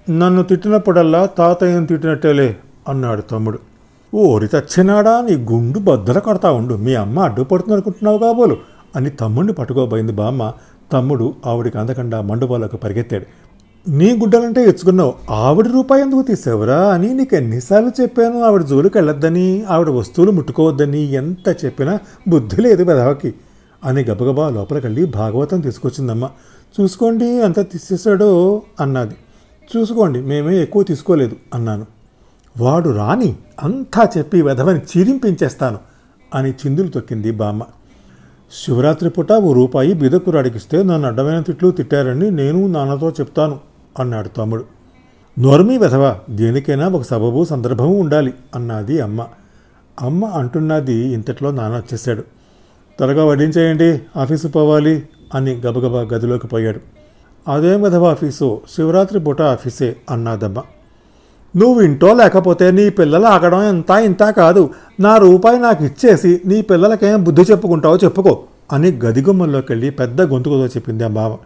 [0.10, 2.58] నన్ను తిట్టినప్పుడల్లా తాతయ్యను తిట్టినట్టేలే
[2.90, 3.60] అన్నాడు తమ్ముడు.
[4.16, 8.58] ఓరి తచ్చినాడా నీ గుండు బద్దల కడతా ఉండు మీ అమ్మ అడ్డుపడుతుంది అనుకుంటున్నావు కాబోలు
[8.96, 10.54] అని తమ్ముడిని పట్టుకోబోయింది బామ్మ.
[10.92, 13.26] తమ్ముడు ఆవిడికి అందకుండా మండుబాలకు పరిగెత్తాడు.
[13.90, 18.44] నీ గుడ్డలంటే ఎచ్చుకున్నావు ఆవిడ రూపాయి ఎందుకు తీసావురా అని నీకు ఎన్నిసార్లు చెప్పాను.
[18.44, 23.34] ఆవిడ జోలికి వెళ్ళొద్దని ఆవిడ వస్తువులు ముట్టుకోవద్దని ఎంత చెప్పినా బుద్ధి లేదు పెదవకి
[23.84, 26.30] అని గబగబా లోపలికెళ్ళి భాగవతం తీసుకొచ్చిందమ్మ.
[26.82, 29.16] చూసుకోండి ఎంత తీసేశాడో అన్నది.
[29.78, 31.86] చూసుకోండి మేమే ఎక్కువ తీసుకోలేదు అన్నాను.
[32.60, 35.78] వాడు రాని అంతా చెప్పి వెధవని చీరింపించేస్తాను
[36.36, 37.64] అని చిందులు తొక్కింది బామ్మ.
[38.62, 43.60] శివరాత్రి పూట ఓ రూపాయి బీదకురాడికిస్తే నన్ను అడ్డమైన తిట్లు తిట్టారని నేను నాన్నతో చెప్తాను
[44.00, 44.66] అన్నాడు తమ్ముడు.
[45.40, 49.28] నోర్మీ వెధవా దేనికైనా ఒక సబబు సందర్భము ఉండాలి అన్నది అమ్మ.
[50.02, 52.22] అమ్మ అంటున్నది ఇంతట్లో నాన్న వచ్చేసాడు
[52.98, 55.04] త్వరగా వడ్డించేయండి ఆఫీసు పోవాలి
[55.36, 56.80] అని గబగబా గదిలోకి పోయాడు.
[57.52, 58.62] అదేం వెధవ ఆఫీసు?
[58.76, 60.62] శివరాత్రి పూట ఆఫీసే అన్నాదమ్మ.
[61.58, 64.70] నువ్వు ఇంటో లేకపోతే నీ పిల్లలు ఆగడం ఎంత ఇంత కాదు.
[65.00, 71.04] నా రూపాయి నాకు ఇచ్చేసి నీ పిల్లలకేం బుద్ధి చెప్పుకుంటావో చెప్పుకో అని గదిగుమ్మల్లోకి వెళ్ళి పెద్ద గొంతుకుతో చెప్పింది
[71.04, 71.38] ఆ బావ.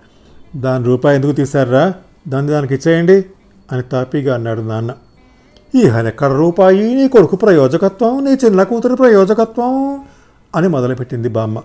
[0.56, 1.94] దాని రూపాయి ఎందుకు తీశారా?
[2.28, 3.26] దాన్ని దానికి ఇచ్చేయండి
[3.72, 4.92] అని తాపీగా అన్నాడు నాన్న.
[5.76, 6.96] ఈ హలెక్కడ రూపాయి?
[6.96, 8.26] నీ కొడుకు ప్రయోజకత్వం?
[8.26, 10.04] నీ చిన్న కూతురు ప్రయోజకత్వం?
[10.56, 11.62] అని మొదలుపెట్టింది బామ్మ.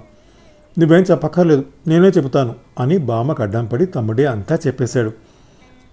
[0.78, 5.12] నువ్వేం చెప్పక్కర్లేదు నేనే చెబుతాను అని బామ్మకు అడ్డం పడి తమ్ముడే అంతా చెప్పేశాడు.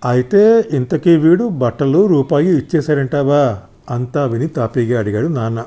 [0.05, 3.57] అయితే ఇంతకీ వీడు బట్టలు రూపాయి ఇచ్చేశారంటావా?
[3.89, 5.63] అంతా విని తాపీగా అడిగాడు నాన్న.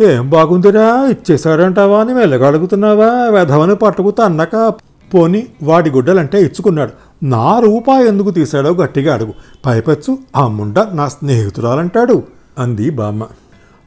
[0.00, 3.28] ఏం బాగుందిరా ఇచ్చేశారంటావా అని మెల్లగా అడుగుతున్నావా?
[3.28, 4.74] వెధవని పట్టుకుతా అన్నాక
[5.14, 6.90] పోని వాడి గుడ్డలంటే ఇచ్చుకున్నాడు.
[7.24, 9.34] నా రూపాయి ఎందుకు తీశాడో గట్టిగా అడుగు.
[9.66, 12.22] పైపచ్చు ఆ ముండ నా స్నేహితురాలంటాడు
[12.58, 13.26] అంది బామ్మ.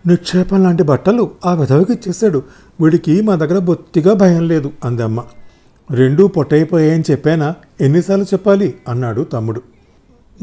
[0.07, 2.43] నిక్షేపం లాంటి బట్టలు ఆ విధవకి ఇచ్చేశాడు.
[2.81, 5.23] వీడికి మా దగ్గర బొత్తిగా భయం లేదు అందమ్మ
[5.91, 7.55] రెండూ పొట్టయిపోయాయని చెప్పానా?
[7.81, 8.73] ఎన్నిసార్లు చెప్పాలి?
[8.87, 9.61] అన్నాడు తమ్ముడు.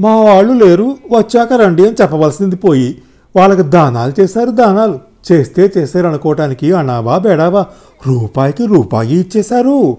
[0.01, 3.03] మా వాళ్ళు లేరు వచ్చాక రండి అని చెప్పవలసింది పోయి.
[3.37, 4.99] వాళ్ళకి దానాలు చేశారు దానాలు.
[5.33, 7.67] చేస్తే చేశారు అనుకోవటానికి అనావా బేడావా?
[8.07, 9.97] రూపాయికి రూపాయి ఇచ్చేశారు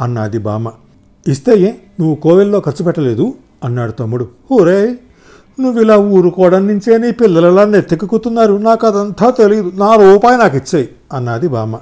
[0.00, 0.72] అన్నది బామ్మ.
[1.28, 4.28] ఇస్తే ఏ నువ్వు కోవెల్లో ఖర్చు పెట్టలేదు అన్నాడు తమ్ముడు.
[4.52, 4.98] ఊరే
[5.60, 11.48] నువ్వు ఇలా ఊరుకోవడం నుంచే నీ పిల్లలలా నెత్తెక్కుతున్నారు నాకు అదంతా తెలియదు నా రూపాయి నాకు ఇచ్చేయి అన్నది
[11.48, 11.78] బామ్మ.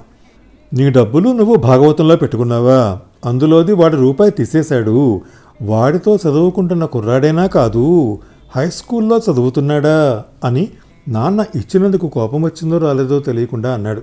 [0.73, 2.99] నీ డబ్బులు నువ్వు భాగవతంలో పెట్టుకున్నావా?
[3.25, 5.21] అందులోది వాడి రూపాయి తీసేశాడు.
[5.61, 8.19] వాడితో చదువుకుంటున్న కుర్రాడేనా కాదు
[8.55, 10.67] హై స్కూల్లో చదువుతున్నాడా అని
[11.07, 14.01] నాన్న ఇచ్చినందుకు కోపం వచ్చిందో రాలేదో తెలియకుండా అన్నాడు.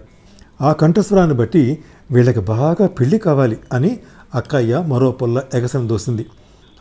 [0.61, 1.79] ఆ కంఠస్వరాన్ని బట్టి
[2.11, 3.99] వీళ్ళకి బాగా పెళ్ళి కావాలి అని
[4.35, 6.27] అక్కయ్య మరో పొల్ల ఎగసన దోసింది.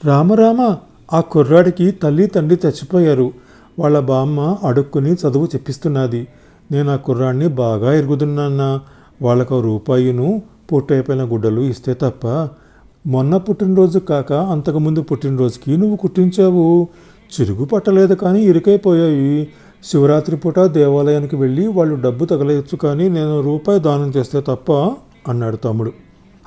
[0.06, 0.76] రామరామ
[1.14, 3.32] ఆ కుర్రాడికి తల్లి తండ్రి చచ్చిపోయారు.
[3.80, 6.28] వాళ్ళ బామ్మ అడుక్కుని చదువు చెప్పిస్తున్నది.
[6.72, 8.80] నేను ఆ కుర్రాడిని బాగా ఎరుగుతున్నానా
[9.22, 12.50] వాళ్ళకు రూపాయిను పొట్టైపోయిన గుడ్డలు ఇస్తే తప్ప
[13.08, 16.88] మొన్న పుట్టినరోజు కాక అంతకుముందు పుట్టినరోజుకి నువ్వు కుట్టించావు.
[17.32, 19.48] చిరుగు పట్టలేదు కానీ ఇరుకైపోయాయి.
[19.84, 24.72] శివరాత్రి పూట దేవాలయానికి వెళ్ళి వాళ్ళు డబ్బు తగలేయచ్చు కానీ నేను రూపాయి దానం చేస్తే తప్ప
[25.28, 25.92] అన్నాడు తమ్ముడు.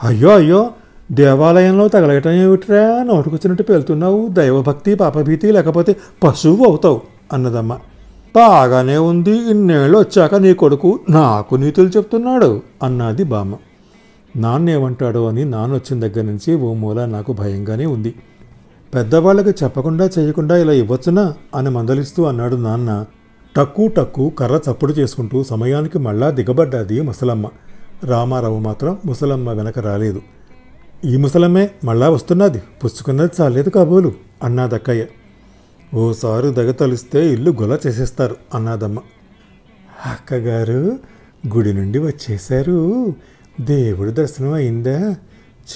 [0.02, 0.70] అయ్యో అయ్యో
[1.12, 3.02] దేవాలయంలో తగలగటం ఏమిట్రా?
[3.02, 7.00] నోటుకొచ్చినట్టు పెళ్తున్నావు దైవభక్తి పాపభీతి లేకపోతే పశువు అవుతావు
[7.32, 7.78] అన్నదమ్మ.
[8.36, 13.56] బాగానే ఉంది ఇన్నేళ్ళు వచ్చాక నీ కొడుకు నాకు నీతులు చెప్తున్నాడు అన్నది బామ్మ.
[14.36, 18.14] నాన్నేమంటాడో అని నాన్న వచ్చిన దగ్గర నుంచి ఓ మూల నాకు భయంగానే ఉంది.
[18.94, 23.04] పెద్దవాళ్ళకి చెప్పకుండా చేయకుండా ఇలా ఇవ్వచ్చునా అని మందలిస్తూ అన్నాడు నాన్న.
[23.56, 27.46] టక్కు టక్కు కర్ర చప్పుడు చేసుకుంటూ సమయానికి మళ్ళా దిగబడ్డాది ముసలమ్మ.
[28.04, 30.22] రామారావు మాత్రం ముసలమ్మ వెనక రాలేదు.
[31.04, 34.12] ఈ ముసలమ్మే మళ్ళా వస్తున్నది పుచ్చుకున్నది చాలేదు కాబోలు
[34.42, 35.06] అన్నాదక్కయ్య.
[35.94, 38.98] ఓసారి దగతలిస్తే ఇల్లు గుల చేసేస్తారు అన్నాదమ్మ.
[40.06, 40.98] అక్కగారు
[41.54, 43.14] గుడి నుండి వచ్చేశారు.
[43.60, 45.16] దేవుడి దర్శనం అయిందా?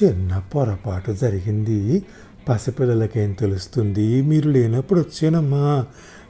[0.03, 2.03] చిన్న పొరపాటు జరిగింది.
[2.49, 4.23] పసిపిల్లలకేం తెలుస్తుంది?
[4.23, 5.87] మీరు లేనప్పుడు వచ్చానమ్మా.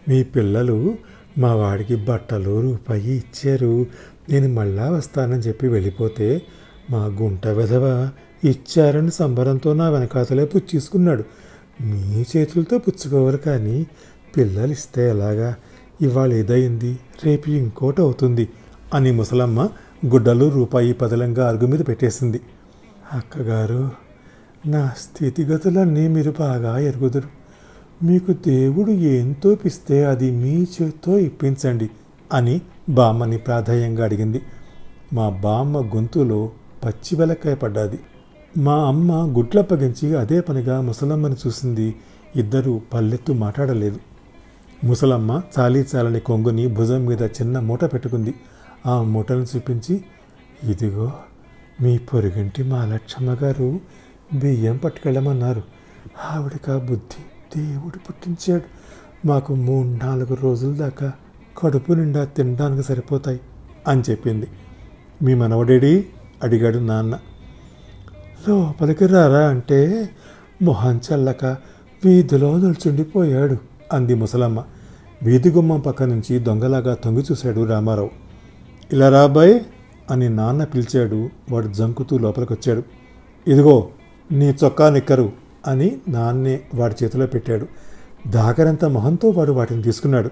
[0.08, 0.94] మీ పిల్లలు
[1.38, 3.86] మా వాడికి బట్టలు రూపాయి ఇచ్చారు.
[4.30, 6.42] నేను మళ్ళా వస్తానని చెప్పి వెళ్ళిపోతే
[6.90, 8.10] మా గుంట విధవ
[8.44, 11.24] ఇచ్చారని సంబరంతో నా వెనకాతలే పుచ్చేసుకున్నాడు.
[11.82, 13.86] మీ చేతులతో పుచ్చుకోవాలి కానీ
[14.36, 15.54] పిల్లలు ఇస్తే ఎలాగా?
[16.02, 18.48] ఇవాళ ఏదైంది రేపు ఇంకోటి అవుతుంది
[18.94, 19.68] అని ముసలమ్మ
[20.06, 22.40] గుడ్డలు రూపాయి పదలంగా అరుగు మీద పెట్టేసింది.
[23.12, 23.90] అక్కగారు
[24.66, 27.28] నా స్థితిగతులన్నీ మీరు బాగా ఎరుగుదురు.
[28.04, 31.90] మీకు దేవుడు ఏం తోపిస్తే అది మీ చేత్తో ఇప్పించండి
[32.32, 34.40] అని బామ్మని ప్రాధాన్యంగా అడిగింది.
[35.12, 36.50] మా బామ్మ గొంతులో
[36.84, 37.98] పచ్చి వెలక్కాయ పడ్డాది.
[38.58, 41.96] మా అమ్మ గుడ్లప్పగించి అదే పనిగా ముసలమ్మని చూసింది.
[42.36, 43.98] ఇద్దరూ పల్లెత్తు మాట్లాడలేదు.
[44.84, 48.34] ముసలమ్మ చాలీ చాలని కొంగుని భుజం మీద చిన్న మూట పెట్టుకుంది.
[48.86, 50.04] ఆ మూటను చూపించి
[50.64, 51.12] ఇదిగో
[51.82, 53.80] మీ పొరుగింటి మా లక్షమ్మ గారు
[54.34, 55.62] బియ్యం పట్టుకెళ్ళమన్నారు.
[56.30, 57.22] ఆవిడక బుద్ధి
[57.60, 58.62] దేవుడు పుట్టించాడు.
[59.26, 61.12] మాకు మూడు నాలుగు రోజుల దాకా
[61.58, 63.40] కడుపు నిండా తినడానికి సరిపోతాయి
[63.88, 64.46] అని చెప్పింది.
[65.22, 66.06] మీ మనవడేడి?
[66.42, 67.18] అడిగాడు నాన్న.
[68.48, 70.10] లోపలికి రారా అంటే
[70.62, 71.44] మొహం చల్లక
[72.04, 73.56] వీధిలో నిల్చుండిపోయాడు
[73.92, 74.64] అంది ముసలమ్మ.
[75.22, 78.10] వీధి గుమ్మం పక్క నుంచి దొంగలాగా తొంగి చూశాడు రామారావు.
[78.92, 79.60] ఇలా రాబాయ్
[80.10, 82.82] అని నాన్న పిలిచాడు వాడు జంకుతూ లోపలికి వచ్చాడు
[83.50, 83.88] ఇదిగో
[84.32, 85.32] నీ చొక్కా నిక్కరు
[85.66, 87.66] అని నాన్నే వాడి చేతిలో పెట్టాడు.
[88.28, 90.30] దాకరంత మొహంతో వాడు వాటిని తీసుకున్నాడు.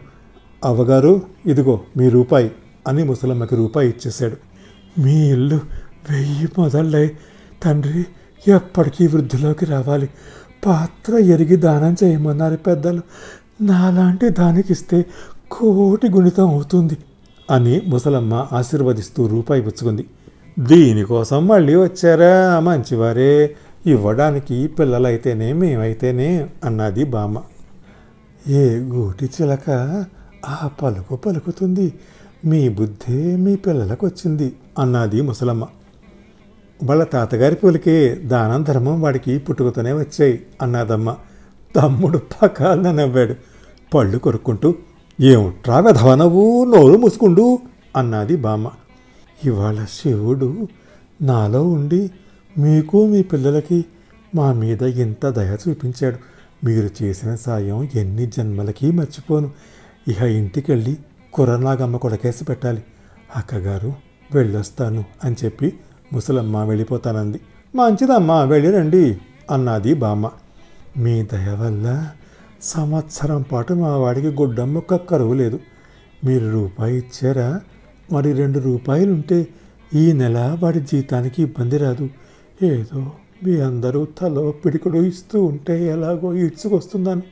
[0.65, 2.53] అవ్వగారు ఇదిగో మీ రూపాయి
[2.89, 4.37] అని ముసలమ్మకి రూపాయి ఇచ్చేశాడు.
[5.01, 5.61] మీ ఇల్లు
[6.11, 7.11] వెయ్యి మొదళ్ళై
[7.65, 8.05] తండ్రి
[8.49, 10.09] ఎప్పటికీ వృద్ధిలోకి రావాలి.
[10.67, 13.03] పాత్ర ఎరిగి దానం చేయమన్నారు పెద్దలు.
[13.61, 15.07] నాలాంటి దానికి ఇస్తే
[15.51, 16.97] కోటి గుణితం అవుతుంది
[17.51, 20.07] అని ముసలమ్మ ఆశీర్వదిస్తూ రూపాయి పుచ్చుకుంది.
[20.59, 22.61] దీనికోసం మళ్ళీ వచ్చారా?
[22.61, 27.43] మంచివారే ఇవ్వడానికి పిల్లలైతేనే మేమైతేనే అన్నది బామ్మ.
[28.49, 29.71] ఏ గూటి చిలక
[30.49, 31.93] ఆ పలుకు పలుకుతుంది.
[32.45, 35.67] మీ బుద్ధే మీ పిల్లలకు వచ్చింది అన్నది ముసలమ్మ.
[36.83, 41.17] వాళ్ళ తాతగారి పోలికే దానం ధర్మం వాడికి పుట్టుకతోనే వచ్చాయి అన్నదమ్మ.
[41.77, 43.35] తమ్ముడు పకాలన నవ్వాడు.
[43.95, 44.75] పళ్ళు కొరుక్కుంటూ
[45.21, 46.65] ఏమిట్రా వెధవ నవ్వు?
[46.65, 47.59] నోరు మూసుకుండు
[47.97, 48.71] అన్నది బామ్మ.
[49.45, 50.69] ఇవాళ శివుడు
[51.23, 52.11] నాలో ఉండి
[52.59, 53.85] మీకు మీ పిల్లలకి
[54.35, 56.17] మా మీద ఇంత దయ చూపించాడు.
[56.67, 59.51] మీరు చేసిన సాయం ఎన్ని జన్మలకి మర్చిపోను.
[60.09, 60.99] ఇహ ఇంటికెళ్ళి
[61.33, 62.85] కుర్రనాగమ్మ కొడకేసి పెట్టాలి.
[63.37, 63.93] అక్కగారు
[64.35, 65.73] వెళ్ళొస్తాను అని చెప్పి
[66.13, 67.41] ముసలమ్మ వెళ్ళిపోతానంది.
[67.75, 69.19] మంచిదమ్మా వెళ్ళిరండి
[69.51, 70.31] అన్నది బామ్మ.
[70.97, 72.11] మీ దయ వల్ల
[72.63, 75.61] సంవత్సరం పాటు మా వాడికి గుడ్డమ్మొక్క కరువు లేదు.
[76.25, 77.61] మీరు రూపాయి ఇచ్చారా?
[78.13, 79.49] మరి రెండు రూపాయలు ఉంటే
[79.95, 82.09] ఈ నెల వాడి జీతానికి ఇబ్బంది రాదు.
[82.63, 83.13] ఏదో
[83.45, 87.23] మీ అందరూ తలో పిడికడు ఇస్తూ ఉంటే ఎలాగో ఇడ్చుకొస్తుందని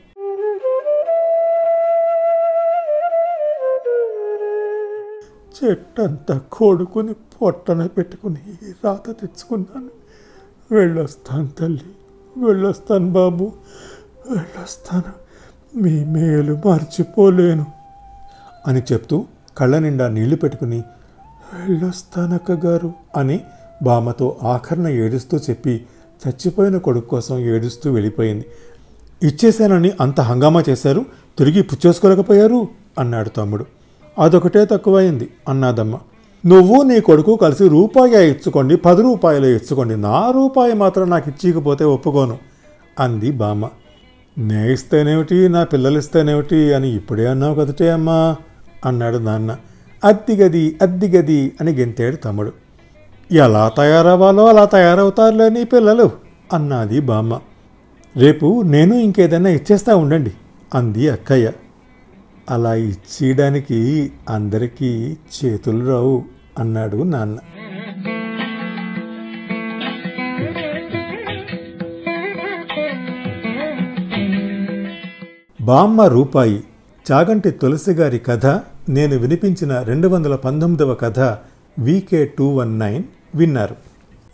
[5.65, 8.37] చెట్టంతా కొడుకుని పొట్టన పెట్టుకుని
[8.85, 9.89] రాత తెచ్చుకున్నాను.
[10.71, 11.85] వెళ్ళొస్తాను తల్లి
[12.37, 13.51] వెళ్ళొస్తాను బాబు
[14.29, 15.29] వెళ్ళొస్తాను.
[15.77, 17.65] మీ మేలు మర్చిపోలేను
[18.67, 19.25] అని చెప్తూ
[19.57, 20.83] కళ్ళ నిండా నీళ్ళు పెట్టుకుని
[21.53, 23.41] వెళ్ళొస్తానక్క గారు అని
[23.83, 25.85] బామ్మతో ఆఖరణ ఏడుస్తూ చెప్పి
[26.27, 28.45] చచ్చిపోయిన కొడుకు కోసం ఏడుస్తూ వెళ్ళిపోయింది.
[29.23, 31.05] ఇచ్చేశానని అంత హంగామా చేశారు?
[31.37, 32.67] తిరిగి పుచ్చేసుకోలేకపోయారు?
[32.99, 33.65] అన్నాడు తమ్ముడు.
[34.19, 35.97] అదొకటే తక్కువైంది అన్నాదమ్మ.
[36.45, 42.37] నువ్వు నీ కొడుకు కలిసి రూపాయి ఇచ్చుకోండి పది రూపాయలు ఇచ్చుకోండి నా రూపాయి మాత్రం నాకు ఇచ్చికపోతే ఒప్పుకోను
[42.99, 43.69] అంది బామ్మ.
[44.37, 48.35] నే ఇస్తేనేమిటి నా పిల్లలు ఇస్తేనేమిటి అని ఇప్పుడే అన్నావు కదటే అమ్మా
[48.85, 49.57] అన్నాడు నాన్న.
[50.03, 52.51] అద్దిగది అద్దిగది అని గెంతాడు తమ్ముడు.
[53.31, 56.11] ఎలా తయారవ్వాలో అలా తయారవుతారులే నీ పిల్లలు
[56.53, 57.39] అన్నది బామ్మ.
[58.17, 60.31] రేపు నేను ఇంకేదైనా ఇచ్చేస్తా ఉండండి
[60.75, 61.51] అంది అక్కయ్య.
[62.49, 66.23] అలా ఇచ్చేయడానికి అందరికీ చేతులు రావు
[66.59, 67.37] అన్నాడు నాన్న.
[75.61, 76.63] బామ్మ రూపాయి
[77.11, 78.45] చాగంటి తులసి గారి కథ
[78.89, 81.19] నేను వినిపించిన రెండు వందల పంతొమ్మిదవ కథ
[81.79, 83.03] వీకే టూ వన్ నైన్
[83.35, 83.75] విన్నారు.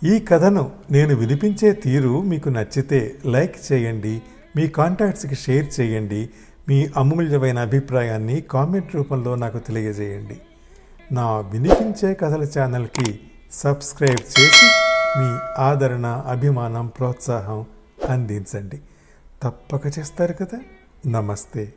[0.05, 4.21] ఈ కథను నేను వినిపించే తీరు మీకు నచ్చితే లైక్ చేయండి
[4.55, 6.29] మీ కాంటాక్ట్స్కి షేర్ చేయండి
[6.69, 10.37] మీ అమూల్యమైన అభిప్రాయాన్ని కామెంట్ రూపంలో నాకు తెలియజేయండి.
[11.11, 13.19] నా వినిపించే కథల ఛానల్కి
[13.51, 14.65] సబ్స్క్రైబ్ చేసి
[15.19, 17.65] మీ ఆదరణ అభిమానం ప్రోత్సాహం
[18.09, 18.79] అందించండి.
[19.43, 20.59] తప్పక చేస్తారు కదా.
[21.07, 21.73] నమస్తే.